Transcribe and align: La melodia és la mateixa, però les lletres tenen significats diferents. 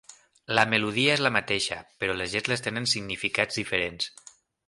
La 0.59 0.61
melodia 0.69 1.11
és 1.17 1.21
la 1.25 1.31
mateixa, 1.35 1.77
però 2.03 2.17
les 2.21 2.33
lletres 2.37 2.65
tenen 2.69 2.89
significats 2.95 3.61
diferents. 3.63 4.09